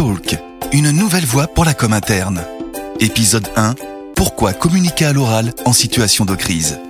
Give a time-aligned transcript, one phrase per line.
[0.00, 0.34] Talk,
[0.72, 2.42] une nouvelle voie pour la com interne.
[3.00, 3.74] Épisode 1.
[4.16, 6.80] Pourquoi communiquer à l'oral en situation de crise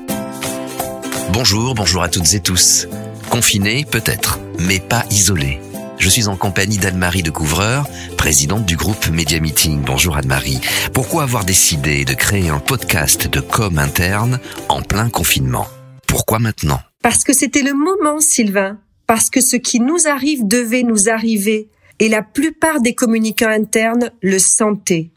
[1.32, 2.86] Bonjour, bonjour à toutes et tous.
[3.28, 5.58] Confiné, peut-être, mais pas isolé.
[5.98, 9.82] Je suis en compagnie d'Anne-Marie de Couvreur, présidente du groupe Media Meeting.
[9.84, 10.60] Bonjour Anne-Marie.
[10.92, 14.38] Pourquoi avoir décidé de créer un podcast de com interne
[14.68, 15.66] en plein confinement?
[16.06, 16.78] Pourquoi maintenant?
[17.02, 18.78] Parce que c'était le moment, Sylvain.
[19.08, 21.70] Parce que ce qui nous arrive devait nous arriver.
[22.00, 25.10] Et la plupart des communicants internes le sentaient.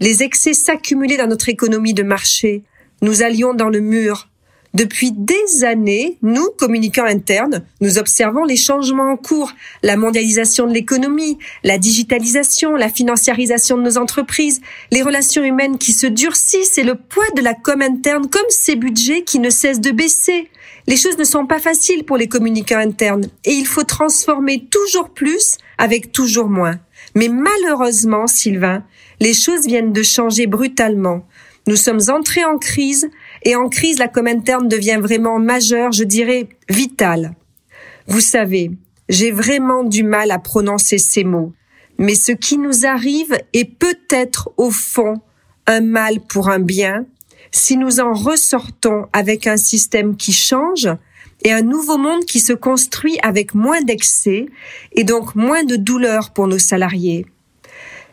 [0.00, 2.62] Les excès s'accumulaient dans notre économie de marché.
[3.02, 4.28] Nous allions dans le mur.
[4.74, 10.74] Depuis des années, nous, communicants internes, nous observons les changements en cours, la mondialisation de
[10.74, 14.60] l'économie, la digitalisation, la financiarisation de nos entreprises,
[14.92, 18.76] les relations humaines qui se durcissent et le poids de la com interne comme ces
[18.76, 20.48] budgets qui ne cessent de baisser.
[20.88, 25.10] Les choses ne sont pas faciles pour les communicants internes et il faut transformer toujours
[25.10, 26.80] plus avec toujours moins.
[27.14, 28.82] Mais malheureusement, Sylvain,
[29.20, 31.26] les choses viennent de changer brutalement.
[31.66, 33.10] Nous sommes entrés en crise
[33.42, 37.34] et en crise, la com interne devient vraiment majeure, je dirais vitale.
[38.06, 38.70] Vous savez,
[39.10, 41.52] j'ai vraiment du mal à prononcer ces mots,
[41.98, 45.20] mais ce qui nous arrive est peut-être au fond
[45.66, 47.04] un mal pour un bien
[47.50, 50.88] si nous en ressortons avec un système qui change
[51.42, 54.46] et un nouveau monde qui se construit avec moins d'excès
[54.92, 57.26] et donc moins de douleur pour nos salariés.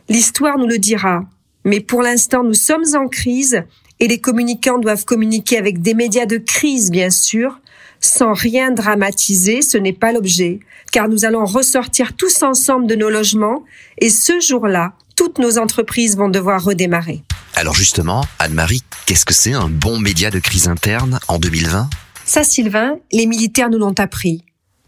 [0.09, 1.23] L'histoire nous le dira.
[1.63, 3.63] Mais pour l'instant, nous sommes en crise
[3.99, 7.59] et les communicants doivent communiquer avec des médias de crise, bien sûr,
[7.99, 10.59] sans rien dramatiser, ce n'est pas l'objet,
[10.91, 13.63] car nous allons ressortir tous ensemble de nos logements
[13.97, 17.23] et ce jour-là, toutes nos entreprises vont devoir redémarrer.
[17.57, 21.89] Alors justement, Anne-Marie, qu'est-ce que c'est un bon média de crise interne en 2020
[22.25, 24.43] Ça, Sylvain, les militaires nous l'ont appris.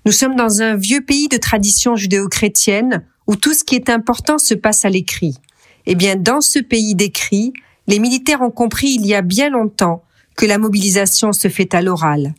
[0.05, 4.37] Nous sommes dans un vieux pays de tradition judéo-chrétienne où tout ce qui est important
[4.37, 5.37] se passe à l'écrit.
[5.85, 7.53] Eh bien, dans ce pays d'écrit,
[7.87, 10.03] les militaires ont compris il y a bien longtemps
[10.35, 12.35] que la mobilisation se fait à l'oral.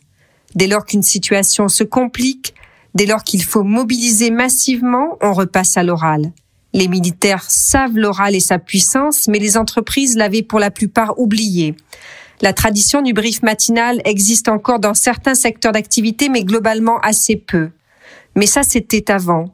[0.53, 2.53] Dès lors qu'une situation se complique,
[2.93, 6.31] dès lors qu'il faut mobiliser massivement, on repasse à l'oral.
[6.73, 11.75] Les militaires savent l'oral et sa puissance, mais les entreprises l'avaient pour la plupart oublié.
[12.41, 17.69] La tradition du brief matinal existe encore dans certains secteurs d'activité, mais globalement assez peu.
[18.35, 19.53] Mais ça, c'était avant.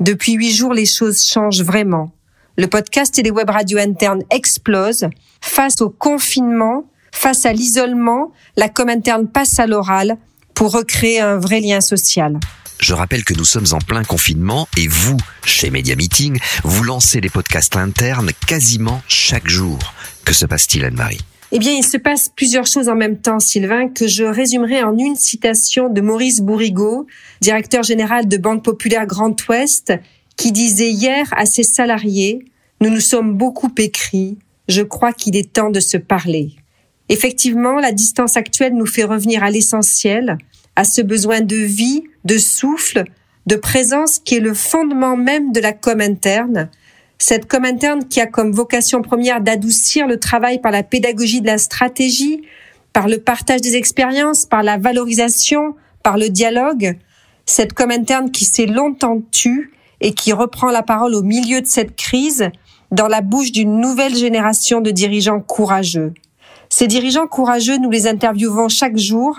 [0.00, 2.10] Depuis huit jours, les choses changent vraiment.
[2.56, 5.08] Le podcast et les web radios internes explosent.
[5.40, 10.18] Face au confinement, face à l'isolement, la com interne passe à l'oral
[10.58, 12.36] pour recréer un vrai lien social.
[12.80, 17.20] Je rappelle que nous sommes en plein confinement et vous, chez Media Meeting, vous lancez
[17.20, 19.78] des podcasts internes quasiment chaque jour.
[20.24, 21.20] Que se passe-t-il, Anne-Marie?
[21.52, 24.98] Eh bien, il se passe plusieurs choses en même temps, Sylvain, que je résumerai en
[24.98, 27.06] une citation de Maurice Bourrigaud,
[27.40, 29.92] directeur général de Banque Populaire Grand Ouest,
[30.36, 32.44] qui disait hier à ses salariés,
[32.80, 36.56] nous nous sommes beaucoup écrits, je crois qu'il est temps de se parler.
[37.08, 40.38] Effectivement, la distance actuelle nous fait revenir à l'essentiel,
[40.76, 43.04] à ce besoin de vie, de souffle,
[43.46, 46.68] de présence qui est le fondement même de la com interne,
[47.18, 51.46] cette com interne qui a comme vocation première d'adoucir le travail par la pédagogie de
[51.46, 52.42] la stratégie,
[52.92, 56.96] par le partage des expériences, par la valorisation, par le dialogue,
[57.46, 61.66] cette com interne qui s'est longtemps tue et qui reprend la parole au milieu de
[61.66, 62.50] cette crise
[62.90, 66.12] dans la bouche d'une nouvelle génération de dirigeants courageux.
[66.78, 69.36] Ces dirigeants courageux, nous les interviewons chaque jour.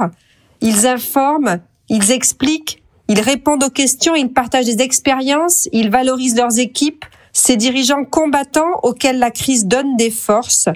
[0.60, 6.60] Ils informent, ils expliquent, ils répondent aux questions, ils partagent des expériences, ils valorisent leurs
[6.60, 7.06] équipes.
[7.32, 10.68] Ces dirigeants combattants auxquels la crise donne des forces.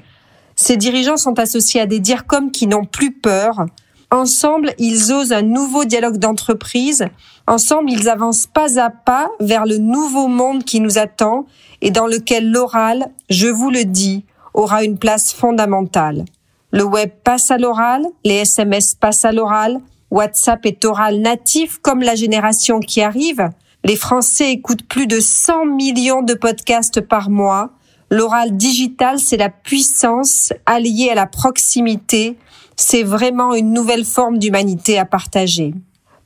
[0.56, 3.66] Ces dirigeants sont associés à des DIRCOM qui n'ont plus peur,
[4.10, 7.04] Ensemble, ils osent un nouveau dialogue d'entreprise.
[7.46, 11.46] Ensemble, ils avancent pas à pas vers le nouveau monde qui nous attend
[11.82, 16.24] et dans lequel l'oral, je vous le dis, aura une place fondamentale.
[16.74, 19.80] Le web passe à l'oral, les SMS passent à l'oral,
[20.10, 23.48] WhatsApp est oral natif comme la génération qui arrive.
[23.84, 27.70] Les Français écoutent plus de 100 millions de podcasts par mois.
[28.10, 32.38] L'oral digital, c'est la puissance alliée à la proximité,
[32.76, 35.76] c'est vraiment une nouvelle forme d'humanité à partager.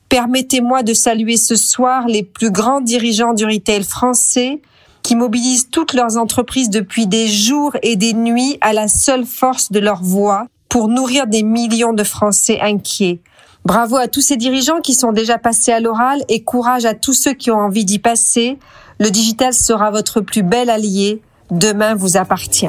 [0.08, 4.62] Permettez-moi de saluer ce soir les plus grands dirigeants du retail français
[5.08, 9.72] qui mobilisent toutes leurs entreprises depuis des jours et des nuits à la seule force
[9.72, 13.22] de leur voix pour nourrir des millions de Français inquiets.
[13.64, 17.14] Bravo à tous ces dirigeants qui sont déjà passés à l'oral et courage à tous
[17.14, 18.58] ceux qui ont envie d'y passer.
[19.00, 21.22] Le digital sera votre plus bel allié.
[21.50, 22.68] Demain vous appartient.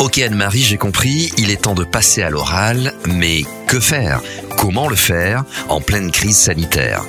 [0.00, 4.22] Ok Anne-Marie, j'ai compris, il est temps de passer à l'oral, mais que faire?
[4.58, 7.04] Comment le faire en pleine crise sanitaire?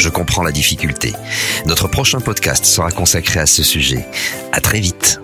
[0.00, 1.12] Je comprends la difficulté.
[1.66, 4.06] Notre prochain podcast sera consacré à ce sujet.
[4.50, 5.19] À très vite.